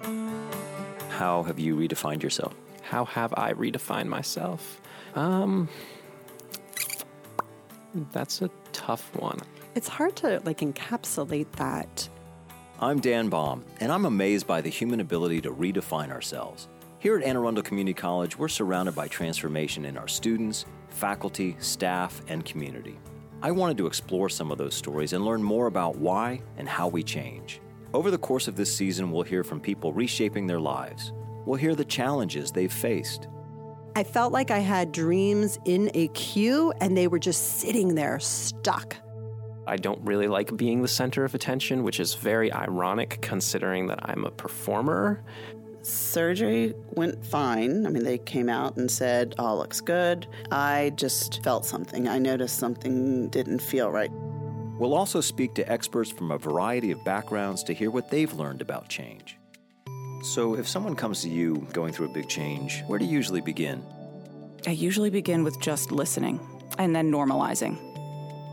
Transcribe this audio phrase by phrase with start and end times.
[0.00, 2.54] How have you redefined yourself?
[2.82, 4.80] How have I redefined myself?
[5.14, 5.68] Um,
[8.12, 9.40] that's a tough one.
[9.74, 12.08] It's hard to like encapsulate that.
[12.80, 16.68] I'm Dan Baum, and I'm amazed by the human ability to redefine ourselves.
[17.00, 22.22] Here at Anne Arundel Community College, we're surrounded by transformation in our students, faculty, staff,
[22.28, 22.98] and community.
[23.42, 26.88] I wanted to explore some of those stories and learn more about why and how
[26.88, 27.60] we change.
[27.94, 31.12] Over the course of this season, we'll hear from people reshaping their lives.
[31.46, 33.28] We'll hear the challenges they've faced.
[33.96, 38.20] I felt like I had dreams in a queue and they were just sitting there
[38.20, 38.96] stuck.
[39.66, 43.98] I don't really like being the center of attention, which is very ironic considering that
[44.02, 45.24] I'm a performer.
[45.80, 47.86] Surgery went fine.
[47.86, 50.26] I mean, they came out and said, all looks good.
[50.50, 52.06] I just felt something.
[52.06, 54.10] I noticed something didn't feel right.
[54.78, 58.62] We'll also speak to experts from a variety of backgrounds to hear what they've learned
[58.62, 59.36] about change.
[60.22, 63.40] So, if someone comes to you going through a big change, where do you usually
[63.40, 63.84] begin?
[64.66, 66.40] I usually begin with just listening
[66.78, 67.76] and then normalizing.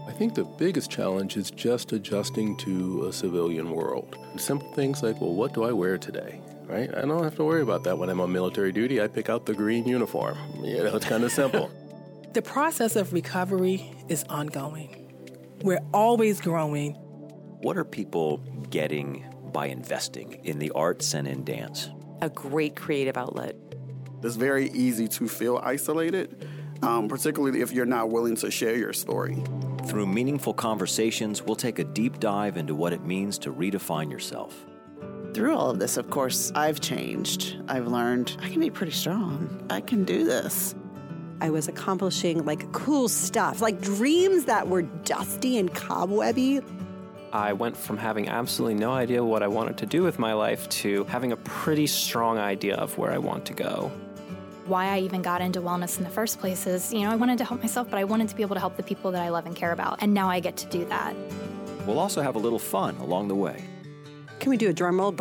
[0.07, 4.17] I think the biggest challenge is just adjusting to a civilian world.
[4.37, 6.39] Simple things like, well, what do I wear today?
[6.63, 6.89] Right?
[6.95, 9.01] I don't have to worry about that when I'm on military duty.
[9.01, 10.37] I pick out the green uniform.
[10.63, 11.69] You know, it's kind of simple.
[12.33, 15.04] the process of recovery is ongoing.
[15.61, 16.93] We're always growing.
[16.93, 18.37] What are people
[18.69, 21.89] getting by investing in the arts and in dance?
[22.21, 23.55] A great creative outlet.
[24.21, 26.47] It's very easy to feel isolated,
[26.81, 29.41] um, particularly if you're not willing to share your story.
[29.85, 34.65] Through meaningful conversations, we'll take a deep dive into what it means to redefine yourself.
[35.33, 37.57] Through all of this, of course, I've changed.
[37.67, 39.65] I've learned I can be pretty strong.
[39.69, 40.75] I can do this.
[41.41, 46.61] I was accomplishing like cool stuff, like dreams that were dusty and cobwebby.
[47.33, 50.69] I went from having absolutely no idea what I wanted to do with my life
[50.69, 53.91] to having a pretty strong idea of where I want to go.
[54.67, 57.37] Why I even got into wellness in the first place is, you know, I wanted
[57.39, 59.29] to help myself, but I wanted to be able to help the people that I
[59.29, 60.01] love and care about.
[60.01, 61.13] And now I get to do that.
[61.85, 63.65] We'll also have a little fun along the way.
[64.39, 65.13] Can we do a drum roll?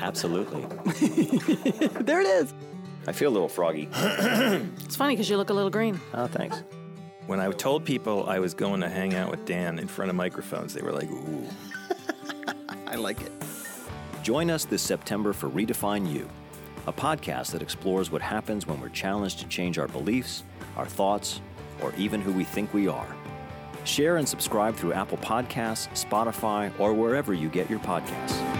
[0.00, 0.62] Absolutely.
[2.02, 2.54] there it is.
[3.06, 3.88] I feel a little froggy.
[3.94, 6.00] it's funny because you look a little green.
[6.14, 6.62] Oh, thanks.
[7.26, 10.16] When I told people I was going to hang out with Dan in front of
[10.16, 11.46] microphones, they were like, ooh.
[12.86, 13.32] I like it.
[14.22, 16.28] Join us this September for Redefine You,
[16.86, 20.44] a podcast that explores what happens when we're challenged to change our beliefs,
[20.76, 21.40] our thoughts,
[21.82, 23.16] or even who we think we are.
[23.84, 28.53] Share and subscribe through Apple Podcasts, Spotify, or wherever you get your podcasts.